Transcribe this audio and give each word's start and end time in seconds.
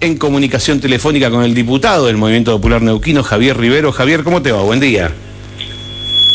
en 0.00 0.16
comunicación 0.16 0.80
telefónica 0.80 1.30
con 1.30 1.44
el 1.44 1.54
diputado 1.54 2.06
del 2.06 2.16
Movimiento 2.16 2.52
Popular 2.52 2.82
Neuquino, 2.82 3.22
Javier 3.22 3.56
Rivero. 3.56 3.92
Javier, 3.92 4.24
¿cómo 4.24 4.40
te 4.42 4.50
va? 4.50 4.62
Buen 4.62 4.80
día. 4.80 5.10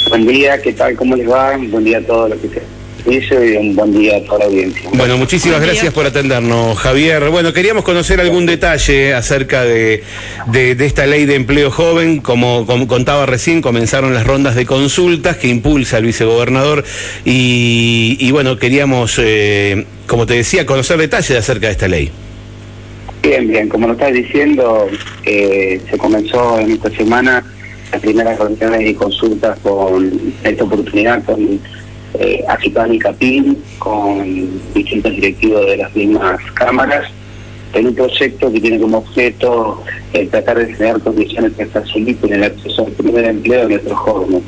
Buen 0.10 0.28
día, 0.28 0.62
¿qué 0.62 0.72
tal? 0.74 0.96
¿Cómo 0.96 1.16
les 1.16 1.30
va? 1.30 1.58
Buen 1.58 1.84
día 1.84 1.98
a 1.98 2.02
todos 2.02 2.30
los 2.30 2.40
que 2.40 2.48
se 2.50 2.62
dice 3.10 3.54
y 3.54 3.58
un 3.58 3.76
buen 3.76 3.92
día 3.92 4.18
a 4.18 4.22
toda 4.24 4.40
la 4.40 4.46
audiencia. 4.46 4.90
Bueno, 4.94 5.18
muchísimas 5.18 5.62
gracias 5.62 5.92
por 5.94 6.06
atendernos, 6.06 6.78
Javier. 6.78 7.30
Bueno, 7.30 7.54
queríamos 7.54 7.84
conocer 7.84 8.20
algún 8.22 8.46
detalle 8.46 9.16
acerca 9.16 9.64
de, 9.64 10.04
de, 10.48 10.86
esta 10.86 11.08
ley 11.08 11.26
de 11.26 11.36
empleo 11.36 11.72
joven. 11.72 12.22
Como, 12.22 12.68
contaba 12.88 13.26
recién, 13.26 13.64
comenzaron 13.64 14.14
las 14.14 14.28
rondas 14.28 14.56
de 14.56 14.68
consultas 14.68 15.38
que 15.38 15.48
impulsa 15.48 15.98
el 15.98 16.06
vicegobernador 16.06 16.84
y, 17.26 18.18
y 18.20 18.32
bueno, 18.32 18.58
queríamos, 18.58 19.20
eh, 19.20 19.86
como 20.06 20.28
te 20.28 20.36
decía, 20.36 20.68
conocer 20.68 20.98
detalles 20.98 21.38
acerca 21.38 21.68
de 21.68 21.72
esta 21.72 21.88
ley. 21.88 22.12
Bien, 23.26 23.48
bien, 23.48 23.68
como 23.70 23.88
lo 23.88 23.94
estás 23.94 24.14
diciendo, 24.14 24.88
eh, 25.24 25.82
se 25.90 25.98
comenzó 25.98 26.60
en 26.60 26.74
esta 26.74 26.92
semana 26.92 27.44
las 27.92 28.00
primeras 28.00 28.38
reuniones 28.38 28.88
y 28.88 28.94
consultas 28.94 29.58
con 29.64 30.12
esta 30.44 30.64
oportunidad 30.64 31.24
con 31.24 31.60
eh, 32.20 32.46
y 32.92 33.00
Capín, 33.00 33.58
con 33.80 34.62
distintos 34.76 35.12
directivos 35.12 35.66
de 35.66 35.78
las 35.78 35.96
mismas 35.96 36.40
cámaras, 36.54 37.10
en 37.74 37.88
un 37.88 37.96
proyecto 37.96 38.54
que 38.54 38.62
tiene 38.62 38.80
como 38.80 39.00
objeto 39.00 39.84
eh, 40.14 40.28
tratar 40.28 40.60
de 40.60 40.76
crear 40.76 41.00
condiciones 41.00 41.54
que 41.54 41.66
faciliten 41.66 42.32
el 42.32 42.44
acceso 42.44 42.86
al 42.86 42.92
primer 42.92 43.26
empleo 43.26 43.64
de 43.64 43.70
nuestros 43.70 43.98
jóvenes, 43.98 44.44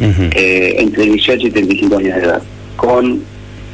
eh, 0.00 0.76
entre 0.78 1.04
18 1.04 1.48
y 1.48 1.50
35 1.50 1.98
años 1.98 2.16
de 2.16 2.22
edad, 2.22 2.42
con, 2.76 3.22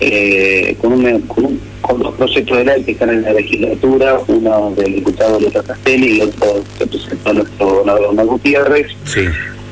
eh, 0.01 0.77
con, 0.81 0.95
un, 0.95 1.21
con, 1.21 1.61
dos 1.99 2.15
proyectos 2.15 2.59
de 2.59 2.65
ley 2.65 2.85
que 2.85 2.93
están 2.93 3.11
en 3.11 3.23
la 3.23 3.33
legislatura, 3.33 4.21
uno 4.27 4.73
del 4.77 4.95
diputado 4.97 5.41
Luis 5.41 5.53
Castelli 5.53 6.19
y 6.19 6.21
otro 6.23 6.63
que 6.79 6.87
presentó 6.87 7.33
nuestro 7.33 7.67
gobernador 7.67 8.27
Gutiérrez. 8.27 8.89
Sí 9.05 9.23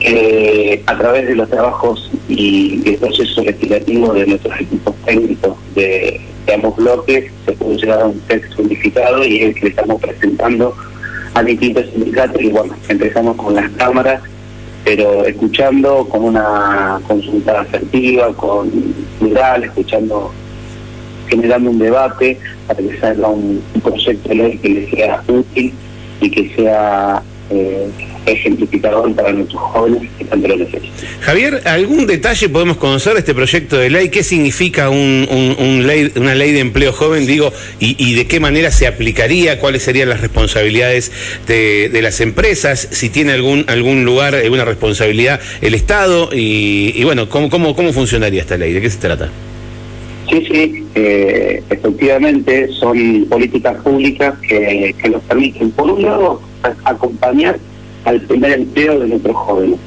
eh, 0.01 0.83
a 0.87 0.99
través 0.99 1.27
de 1.27 1.35
los 1.35 1.49
trabajos 1.49 2.11
y 2.29 2.83
el 2.87 2.97
proceso 2.97 3.43
legislativo 3.43 4.13
de 4.13 4.27
nuestros 4.27 4.61
equipos 4.61 4.95
técnicos 5.07 5.57
de, 5.75 6.21
ambos 6.55 6.77
bloques, 6.77 7.33
se 7.45 7.53
pudo 7.53 7.77
llegar 7.77 8.03
a 8.03 8.07
un 8.07 8.21
texto 8.21 8.63
unificado 8.63 9.25
y 9.25 9.39
es 9.39 9.43
el 9.47 9.55
que 9.55 9.61
le 9.63 9.69
estamos 9.71 10.01
presentando 10.01 10.75
a 11.35 11.43
distintos 11.43 11.87
sindicatos. 11.93 12.41
Y 12.41 12.51
bueno, 12.51 12.75
empezamos 12.89 13.37
con 13.37 13.55
las 13.55 13.71
cámaras, 13.73 14.23
pero 14.85 15.25
escuchando 15.25 16.07
con 16.09 16.25
una 16.25 17.01
consulta 17.09 17.63
asertiva, 17.63 18.33
con 18.35 18.71
plural, 19.19 19.65
escuchando, 19.65 20.33
generando 21.29 21.71
un 21.71 21.79
debate 21.79 22.39
para 22.67 22.79
que 22.79 22.99
salga 22.99 23.29
un, 23.29 23.63
un 23.75 23.81
proyecto 23.81 24.29
de 24.29 24.35
ley 24.35 24.59
que 24.59 24.69
le 24.69 24.91
sea 24.91 25.23
útil 25.29 25.73
y 26.21 26.31
que 26.31 26.55
sea 26.55 27.23
eh, 27.51 27.89
ejemplificador 28.27 29.15
para 29.15 29.33
nuestros 29.33 29.63
jóvenes 29.63 30.11
que 30.19 30.25
tanto 30.25 30.49
lo 30.49 30.57
necesitan. 30.57 30.91
Javier, 31.21 31.63
¿algún 31.65 32.07
detalle 32.07 32.49
podemos 32.49 32.77
conocer 32.77 33.13
de 33.13 33.21
este 33.21 33.35
proyecto 33.35 33.77
de 33.77 33.89
ley? 33.89 34.09
¿Qué 34.09 34.25
significa 34.25 34.91
un, 34.91 35.85
ley, 35.87 36.13
una 36.17 36.35
ley 36.35 36.51
de 36.51 36.59
empleo 36.59 36.93
joven, 36.93 37.25
digo, 37.25 37.53
y, 37.79 38.15
de 38.15 38.27
qué 38.27 38.41
manera 38.41 38.73
se 38.73 38.89
aplicaría? 38.89 39.61
¿Cuáles 39.61 39.85
serían 39.85 40.09
las 40.09 40.23
responsabilidades 40.23 41.13
de, 41.47 42.01
las 42.03 42.21
empresas? 42.21 42.89
Si 42.91 43.11
tiene 43.11 43.33
algún 43.33 43.65
algún 43.69 44.05
lugar, 44.05 44.35
alguna 44.35 44.65
responsabilidad 44.65 45.41
el 45.61 45.75
Estado 45.75 46.31
y, 46.33 47.03
bueno, 47.05 47.29
¿cómo, 47.29 47.49
cómo, 47.49 47.77
¿cómo 47.77 47.93
funcionaría 47.93 48.41
esta 48.41 48.57
ley? 48.57 48.73
¿De 48.73 48.81
qué 48.81 48.91
se 48.91 48.99
trata? 48.99 49.31
Sí, 50.29 50.45
sí, 50.51 50.86
eh, 50.99 51.63
efectivamente 51.69 52.69
son 52.73 53.27
políticas 53.29 53.77
públicas 53.83 54.35
que, 54.49 54.95
que 55.01 55.11
nos 55.11 55.23
permiten, 55.25 55.71
por 55.73 55.91
un 55.91 56.03
lado, 56.03 56.41
acompañar 56.85 57.59
al 58.07 58.23
primer 58.23 58.53
empleo 58.53 59.01
de 59.01 59.09
nuestros 59.09 59.37
jóvenes. 59.37 59.79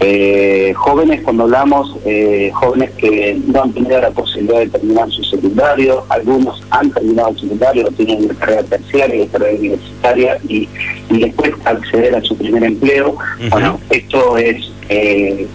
Eh, 0.00 0.74
jóvenes, 0.76 1.22
cuando 1.22 1.44
hablamos, 1.44 1.96
eh, 2.04 2.50
jóvenes 2.52 2.90
que 2.98 3.38
no 3.46 3.62
han 3.62 3.72
tenido 3.72 3.98
la 3.98 4.10
posibilidad 4.10 4.60
de 4.60 4.68
terminar 4.68 5.10
su 5.10 5.24
secundario, 5.24 6.04
algunos 6.10 6.62
han 6.68 6.90
terminado 6.90 7.30
el 7.30 7.38
secundario, 7.38 7.88
tienen 7.96 8.24
una 8.24 8.34
carrera 8.34 8.62
terciaria, 8.64 9.22
una 9.22 9.32
carrera 9.32 9.58
universitaria 9.58 10.38
y, 10.46 10.68
después 11.08 11.52
acceder 11.64 12.14
a 12.14 12.22
su 12.22 12.36
primer 12.36 12.64
empleo. 12.64 13.16
Bueno, 13.50 13.80
esto 13.88 14.36
es 14.36 14.70
eh, 14.90 15.46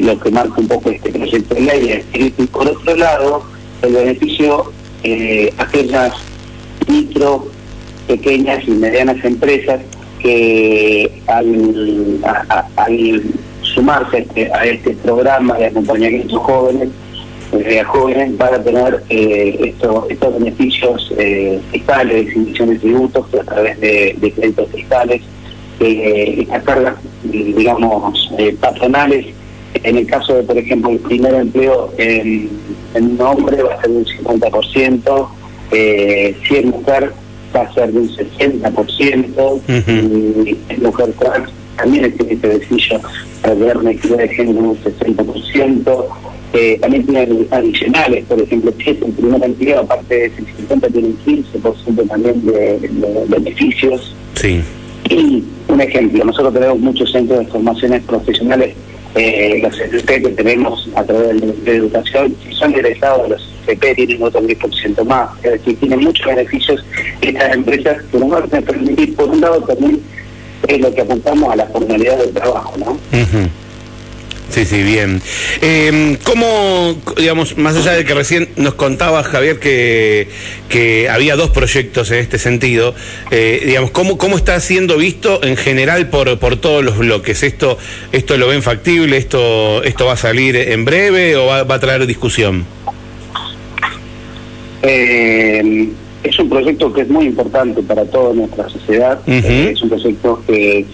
lo 0.00 0.18
que 0.18 0.30
marca 0.32 0.54
un 0.60 0.66
poco 0.66 0.90
este 0.90 1.10
proyecto 1.10 1.54
de 1.54 1.60
ley. 1.60 2.04
Y 2.14 2.30
por 2.46 2.68
otro 2.68 2.96
lado, 2.96 3.44
el 3.82 3.92
beneficio 3.92 4.72
a 5.58 5.62
aquellas 5.62 6.12
micro, 6.88 7.46
pequeñas 8.06 8.66
y 8.66 8.72
medianas 8.72 9.24
empresas 9.24 9.80
que 10.20 11.22
al, 11.26 13.22
sumarse 13.62 14.16
a 14.16 14.20
este, 14.20 14.52
a 14.52 14.64
este, 14.64 14.90
programa 14.94 15.56
de 15.58 15.66
acompañamiento 15.66 16.38
jóvenes, 16.38 16.88
eh, 17.52 17.82
jóvenes 17.82 18.36
van 18.38 18.54
a 18.54 18.62
tener 18.62 19.02
eh, 19.10 19.74
estos, 19.74 20.34
beneficios 20.34 21.12
eh, 21.18 21.60
fiscales, 21.70 22.14
de 22.14 22.20
exhibición 22.20 22.70
de 22.70 22.78
tributos 22.78 23.26
a 23.34 23.44
través 23.44 23.80
de, 23.80 24.32
créditos 24.34 24.70
fiscales, 24.70 25.22
eh, 25.80 26.36
estas 26.40 26.62
cargas, 26.62 26.94
digamos, 27.24 28.30
patronales. 28.60 29.26
En 29.74 29.96
el 29.96 30.06
caso 30.06 30.34
de, 30.34 30.42
por 30.42 30.56
ejemplo, 30.56 30.90
el 30.90 30.98
primer 30.98 31.34
empleo 31.34 31.92
en, 31.98 32.50
en 32.94 33.12
un 33.12 33.20
hombre 33.20 33.62
va 33.62 33.74
a 33.74 33.80
ser 33.80 33.90
un 33.90 34.04
50%, 34.04 35.28
si 35.70 36.56
es 36.56 36.64
mujer 36.64 37.12
va 37.54 37.60
a 37.62 37.74
ser 37.74 37.92
de 37.92 37.98
un 38.00 38.08
60%, 38.08 39.60
y 39.68 40.56
en 40.68 40.82
mujer 40.82 41.12
trans 41.18 41.50
también 41.76 42.12
tiene 42.16 42.34
este 42.34 42.48
beneficio 42.48 43.00
para 43.40 43.54
ver 43.54 43.76
una 43.76 43.90
equidad 43.90 44.18
de 44.18 44.28
género 44.28 44.58
un 44.60 44.78
60%. 44.78 46.06
Eh, 46.54 46.78
también 46.80 47.06
tiene 47.06 47.46
adicionales, 47.50 48.26
por 48.26 48.38
ejemplo, 48.38 48.72
si 48.76 48.90
es 48.90 49.02
el 49.02 49.12
primer 49.12 49.42
empleo, 49.42 49.80
aparte 49.80 50.14
de 50.14 50.26
ese 50.26 50.44
50, 50.58 50.88
tiene 50.88 51.08
un 51.08 51.18
15% 51.24 52.08
también 52.08 52.44
de, 52.44 52.90
beneficios. 53.28 54.14
Sí. 54.34 54.62
Y 55.08 55.44
un 55.68 55.80
ejemplo, 55.80 56.24
nosotros 56.24 56.52
tenemos 56.52 56.78
muchos 56.78 57.10
centros 57.10 57.38
de 57.38 57.46
formaciones 57.46 58.02
profesionales, 58.02 58.74
eh, 59.14 59.60
los 59.62 60.02
que 60.02 60.20
tenemos 60.20 60.88
a 60.94 61.04
través 61.04 61.28
del 61.28 61.40
Ministerio 61.40 61.72
de 61.72 61.78
Educación, 61.78 62.36
si 62.44 62.54
son 62.54 62.74
egresados 62.74 63.28
los 63.28 63.48
CP 63.66 63.94
tienen 63.94 64.22
otro 64.22 64.40
10% 64.40 65.04
más, 65.04 65.28
es 65.42 65.52
decir, 65.52 65.78
tienen 65.78 66.00
muchos 66.00 66.26
beneficios 66.26 66.84
estas 67.20 67.54
empresas 67.54 68.02
que 68.10 68.18
nos 68.18 68.30
van 68.30 68.42
a 68.44 68.60
permitir, 68.60 69.14
por 69.14 69.28
un 69.28 69.40
lado, 69.40 69.60
también 69.62 70.00
es 70.66 70.80
lo 70.80 70.94
que 70.94 71.00
apuntamos 71.00 71.52
a 71.52 71.56
la 71.56 71.66
formalidad 71.66 72.18
del 72.18 72.32
trabajo, 72.32 72.74
¿no? 72.78 72.98
Sí, 74.52 74.66
sí, 74.66 74.82
bien. 74.82 75.22
Eh, 75.62 76.18
¿Cómo, 76.24 76.94
digamos, 77.16 77.56
más 77.56 77.74
allá 77.74 77.92
de 77.92 78.04
que 78.04 78.12
recién 78.12 78.50
nos 78.56 78.74
contaba 78.74 79.22
Javier 79.22 79.58
que, 79.58 80.28
que 80.68 81.08
había 81.08 81.36
dos 81.36 81.50
proyectos 81.50 82.10
en 82.10 82.18
este 82.18 82.38
sentido, 82.38 82.94
eh, 83.30 83.62
digamos, 83.64 83.92
¿cómo, 83.92 84.18
¿cómo 84.18 84.36
está 84.36 84.60
siendo 84.60 84.98
visto 84.98 85.42
en 85.42 85.56
general 85.56 86.10
por, 86.10 86.38
por 86.38 86.56
todos 86.56 86.84
los 86.84 86.98
bloques? 86.98 87.42
¿Esto 87.42 87.78
esto 88.12 88.36
lo 88.36 88.48
ven 88.48 88.62
factible? 88.62 89.16
¿Esto 89.16 89.82
esto 89.84 90.04
va 90.04 90.12
a 90.12 90.16
salir 90.18 90.54
en 90.54 90.84
breve 90.84 91.34
o 91.36 91.46
va, 91.46 91.62
va 91.64 91.76
a 91.76 91.80
traer 91.80 92.06
discusión? 92.06 92.66
Eh, 94.82 95.88
es 96.22 96.38
un 96.38 96.48
proyecto 96.48 96.92
que 96.92 97.02
es 97.02 97.08
muy 97.08 97.26
importante 97.26 97.82
para 97.82 98.04
toda 98.04 98.34
nuestra 98.34 98.68
sociedad. 98.68 99.20
Eh, 99.26 99.70
es 99.72 99.82
un 99.82 99.88
proyecto 99.88 100.42
que 100.46 100.84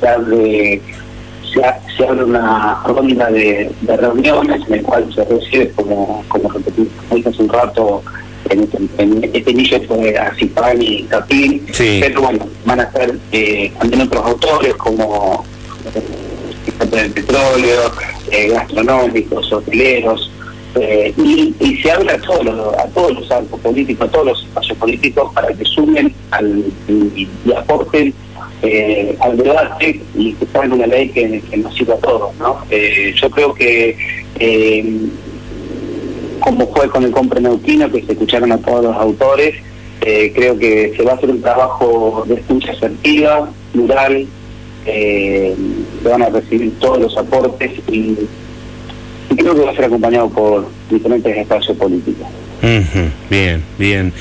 se 1.58 1.64
abre, 1.64 1.80
se, 1.96 2.06
abre 2.06 2.24
una 2.24 2.82
ronda 2.84 3.30
de, 3.30 3.70
reuniones 3.86 4.62
en 4.68 4.74
el 4.74 4.82
cual 4.82 5.12
se 5.14 5.24
recibe, 5.24 5.70
como, 5.72 6.24
como 6.28 6.48
repetí 6.50 6.88
hace 7.26 7.42
un 7.42 7.48
rato, 7.48 8.02
en 8.50 8.60
este, 8.60 9.38
este 9.38 9.50
inicio 9.50 9.82
fue 9.82 10.16
a 10.16 10.34
Cipán 10.34 10.80
y 10.80 11.02
Capín, 11.04 11.66
pero 11.76 12.22
bueno, 12.22 12.46
van 12.64 12.80
a 12.80 12.84
estar 12.84 13.10
eh, 13.32 13.72
también 13.78 14.02
otros 14.02 14.24
autores 14.24 14.74
como 14.76 15.44
el 16.80 16.98
eh, 16.98 17.10
petróleo, 17.10 17.92
eh, 18.30 18.48
gastronómicos, 18.48 19.52
hoteleros, 19.52 20.30
eh, 20.74 21.12
y, 21.16 21.76
se 21.82 21.90
habla 21.90 22.14
a 22.14 22.18
todos 22.18 22.44
los, 22.44 22.74
a 22.74 22.86
todos 22.88 23.14
los 23.14 23.30
arcos 23.30 23.60
políticos, 23.60 24.08
a 24.08 24.12
todos 24.12 24.26
los 24.26 24.44
espacios 24.44 24.78
políticos 24.78 25.32
para 25.34 25.48
que 25.48 25.64
sumen 25.64 26.14
al, 26.30 26.64
y, 26.88 27.28
aporten 27.56 28.14
eh, 28.62 29.16
al 29.20 29.36
debate 29.36 30.00
y 30.16 30.32
que 30.32 30.46
en 30.58 30.72
una 30.72 30.86
ley 30.86 31.08
que, 31.10 31.42
nos 31.56 31.74
sirva 31.74 31.94
a 31.94 31.98
todos. 31.98 32.34
¿no? 32.36 32.58
Eh, 32.70 33.14
yo 33.20 33.30
creo 33.30 33.54
que, 33.54 33.96
como 36.40 36.72
fue 36.74 36.88
con 36.88 37.04
el 37.04 37.42
neuquino, 37.42 37.90
que 37.90 38.02
se 38.02 38.12
escucharon 38.12 38.52
a 38.52 38.58
todos 38.58 38.84
los 38.84 38.96
autores, 38.96 39.54
creo 40.00 40.58
que 40.58 40.94
se 40.96 41.02
va 41.02 41.12
a 41.12 41.14
hacer 41.16 41.30
un 41.30 41.42
trabajo 41.42 42.24
de 42.26 42.34
escucha 42.36 42.72
asertiva, 42.72 43.50
plural, 43.72 44.26
se 44.84 45.54
van 46.08 46.22
a 46.22 46.28
recibir 46.30 46.78
todos 46.78 46.98
los 46.98 47.16
aportes 47.18 47.72
y 47.88 48.16
creo 49.36 49.54
que 49.54 49.60
va 49.60 49.70
a 49.70 49.74
ser 49.74 49.84
acompañado 49.84 50.28
por 50.30 50.66
diferentes 50.90 51.36
espacios 51.36 51.76
políticos. 51.76 52.26
Bien, 52.60 53.62
bien. 53.78 54.12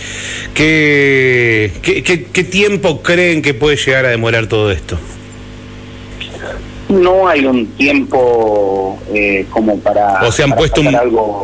¿Qué, 0.54 1.72
qué, 1.82 2.04
qué, 2.04 2.44
tiempo 2.44 3.02
creen 3.02 3.42
que 3.42 3.54
puede 3.54 3.78
llegar 3.78 4.06
a 4.06 4.10
demorar 4.10 4.48
todo 4.48 4.72
esto? 4.72 4.98
No 6.90 7.28
hay 7.28 7.46
un 7.46 7.66
tiempo 7.68 8.98
eh, 9.14 9.46
como 9.50 9.78
para. 9.80 10.22
¿O 10.22 10.32
se 10.32 10.44
han 10.44 10.54
puesto 10.54 10.82
un 10.82 10.96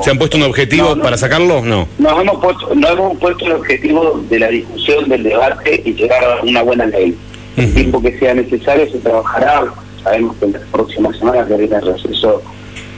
se 0.01 0.11
han 0.11 0.17
puesto 0.17 0.37
un 0.37 0.43
objetivo 0.43 0.95
para 0.97 1.17
sacarlo? 1.17 1.61
No. 1.61 1.87
Nos 1.97 2.21
hemos 2.21 2.41
puesto, 2.41 2.73
nos 2.75 2.91
hemos 2.91 3.17
puesto 3.17 3.45
el 3.45 3.51
objetivo 3.53 4.23
de 4.29 4.39
la 4.39 4.47
discusión, 4.47 5.09
del 5.09 5.23
debate 5.23 5.81
y 5.83 5.93
llegar 5.93 6.23
a 6.23 6.41
una 6.43 6.61
buena 6.61 6.85
ley. 6.85 7.17
El 7.57 7.73
tiempo 7.73 8.01
que 8.01 8.17
sea 8.19 8.33
necesario 8.33 8.89
se 8.89 8.99
trabajará. 8.99 9.65
Sabemos 10.03 10.35
que 10.37 10.45
en 10.45 10.53
las 10.53 10.63
próximas 10.63 11.17
semanas 11.17 11.47
viene 11.47 11.75
el 11.75 11.81
receso 11.81 12.41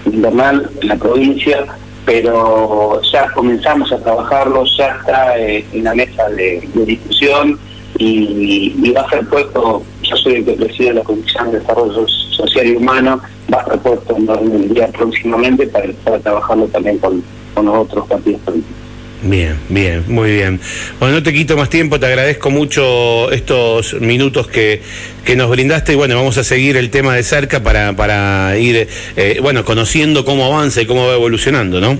invernal 0.05 0.69
en 0.81 0.87
la 0.87 0.95
provincia 0.95 1.65
pero 2.05 3.01
ya 3.11 3.29
comenzamos 3.31 3.91
a 3.91 3.97
trabajarlo, 3.97 4.63
ya 4.77 4.95
está 4.99 5.39
eh, 5.39 5.65
en 5.73 5.83
la 5.83 5.95
mesa 5.95 6.29
de, 6.29 6.67
discusión 6.73 7.59
y, 7.97 8.91
va 8.91 9.01
a 9.01 9.09
ser 9.09 9.27
puesto, 9.27 9.81
yo 10.03 10.15
soy 10.17 10.35
el 10.35 10.45
que 10.45 10.53
preside 10.53 10.93
la 10.93 11.03
Comisión 11.03 11.51
de 11.51 11.59
Desarrollo 11.59 12.07
Social 12.07 12.67
y 12.67 12.75
Humano, 12.75 13.19
va 13.53 13.59
a 13.61 13.65
ser 13.65 13.79
puesto 13.79 14.15
en 14.15 14.51
el 14.51 14.73
día 14.73 14.87
próximamente 14.89 15.67
para, 15.67 15.91
para 16.03 16.19
trabajarlo 16.19 16.67
también 16.67 16.99
con, 16.99 17.23
con 17.53 17.65
los 17.65 17.75
otros 17.75 18.07
partidos 18.07 18.41
políticos. 18.41 18.84
Bien, 19.21 19.55
bien, 19.69 20.03
muy 20.07 20.31
bien. 20.31 20.59
Bueno, 20.99 21.15
no 21.15 21.23
te 21.23 21.33
quito 21.33 21.57
más 21.57 21.69
tiempo, 21.69 21.99
te 21.99 22.05
agradezco 22.05 22.49
mucho 22.49 23.31
estos 23.31 23.99
minutos 23.99 24.47
que, 24.47 24.81
que 25.23 25.35
nos 25.35 25.49
brindaste 25.49 25.93
y 25.93 25.95
bueno, 25.95 26.15
vamos 26.15 26.37
a 26.37 26.43
seguir 26.43 26.77
el 26.77 26.89
tema 26.89 27.15
de 27.15 27.23
cerca 27.23 27.63
para, 27.63 27.93
para 27.93 28.57
ir, 28.57 28.87
eh, 29.15 29.39
bueno, 29.41 29.65
conociendo 29.65 30.25
cómo 30.25 30.45
avanza 30.45 30.81
y 30.81 30.85
cómo 30.85 31.07
va 31.07 31.15
evolucionando, 31.15 31.79
¿no? 31.79 31.97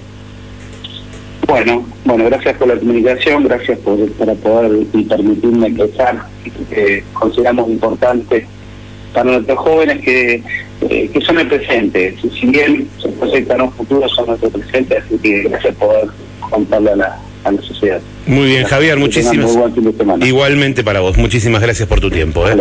Bueno, 1.47 1.85
bueno, 2.03 2.25
gracias 2.25 2.57
por 2.57 2.67
la 2.67 2.75
comunicación, 2.75 3.43
gracias 3.43 3.79
por, 3.79 4.11
para 4.13 4.33
poder 4.33 4.85
y 4.93 5.03
permitirme 5.03 5.67
empezar, 5.67 6.25
que 6.69 7.03
consideramos 7.13 7.69
importante 7.69 8.45
para 9.13 9.31
nuestros 9.31 9.57
jóvenes 9.59 10.03
que, 10.03 10.43
eh, 10.89 11.09
que 11.11 11.21
son 11.21 11.39
el 11.39 11.47
presente. 11.47 12.15
Si 12.21 12.45
bien 12.47 12.87
se 13.01 13.09
proyectan 13.09 13.61
un 13.61 13.71
futuro, 13.71 14.07
son 14.09 14.27
nuestro 14.27 14.49
presente, 14.49 14.97
así 14.97 15.17
que 15.17 15.43
gracias 15.43 15.75
por 15.75 16.11
contarle 16.55 16.91
a 16.91 16.95
la, 16.95 17.19
a 17.43 17.51
la 17.51 17.61
sociedad. 17.61 18.01
Muy 18.25 18.47
bien, 18.47 18.63
Javier, 18.65 18.97
muchísimas. 18.97 19.51
Igualmente 20.21 20.83
para 20.83 20.99
vos, 21.01 21.17
muchísimas 21.17 21.61
gracias 21.61 21.87
por 21.87 21.99
tu 21.99 22.09
tiempo. 22.09 22.47
¿eh? 22.47 22.57